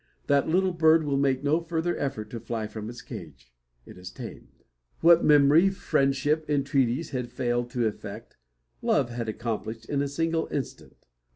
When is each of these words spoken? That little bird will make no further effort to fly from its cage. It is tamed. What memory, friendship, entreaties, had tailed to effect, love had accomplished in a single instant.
That 0.25 0.49
little 0.49 0.73
bird 0.73 1.03
will 1.03 1.15
make 1.19 1.43
no 1.43 1.59
further 1.59 1.95
effort 1.95 2.31
to 2.31 2.39
fly 2.39 2.65
from 2.65 2.89
its 2.89 3.03
cage. 3.03 3.53
It 3.85 3.99
is 3.99 4.09
tamed. 4.09 4.63
What 5.01 5.23
memory, 5.23 5.69
friendship, 5.69 6.43
entreaties, 6.49 7.11
had 7.11 7.29
tailed 7.37 7.69
to 7.69 7.85
effect, 7.85 8.35
love 8.81 9.11
had 9.11 9.29
accomplished 9.29 9.85
in 9.87 10.01
a 10.01 10.07
single 10.07 10.47
instant. 10.51 11.05